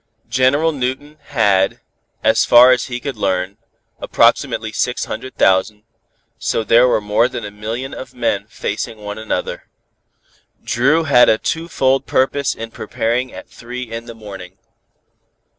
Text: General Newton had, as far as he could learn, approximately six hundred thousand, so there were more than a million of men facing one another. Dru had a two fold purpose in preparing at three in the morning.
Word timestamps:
General 0.29 0.71
Newton 0.71 1.19
had, 1.25 1.79
as 2.23 2.43
far 2.43 2.71
as 2.71 2.85
he 2.87 2.99
could 2.99 3.17
learn, 3.17 3.57
approximately 3.99 4.71
six 4.71 5.05
hundred 5.05 5.35
thousand, 5.35 5.83
so 6.39 6.63
there 6.63 6.87
were 6.87 6.99
more 6.99 7.27
than 7.27 7.45
a 7.45 7.51
million 7.51 7.93
of 7.93 8.15
men 8.15 8.47
facing 8.47 8.97
one 8.97 9.19
another. 9.19 9.67
Dru 10.63 11.03
had 11.03 11.29
a 11.29 11.37
two 11.37 11.67
fold 11.67 12.07
purpose 12.07 12.55
in 12.55 12.71
preparing 12.71 13.31
at 13.31 13.47
three 13.47 13.83
in 13.83 14.07
the 14.07 14.15
morning. 14.15 14.57